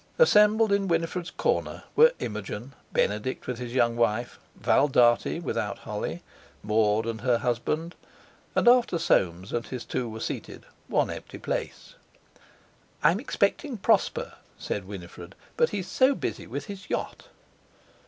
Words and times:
Assembled 0.17 0.71
in 0.71 0.87
Winifred's 0.87 1.29
corner 1.29 1.83
were 1.95 2.11
Imogen, 2.17 2.73
Benedict 2.91 3.45
with 3.45 3.59
his 3.59 3.75
young 3.75 3.95
wife, 3.95 4.39
Val 4.55 4.87
Dartie 4.87 5.39
without 5.39 5.77
Holly, 5.77 6.23
Maud 6.63 7.05
and 7.05 7.21
her 7.21 7.37
husband, 7.37 7.93
and, 8.55 8.67
after 8.67 8.97
Soames 8.97 9.53
and 9.53 9.67
his 9.67 9.85
two 9.85 10.09
were 10.09 10.19
seated, 10.19 10.65
one 10.87 11.11
empty 11.11 11.37
place. 11.37 11.93
"I'm 13.03 13.19
expecting 13.19 13.77
Prosper," 13.77 14.33
said 14.57 14.87
Winifred, 14.87 15.35
"but 15.55 15.69
he's 15.69 15.87
so 15.87 16.15
busy 16.15 16.47
with 16.47 16.65
his 16.65 16.89
yacht." 16.89 17.27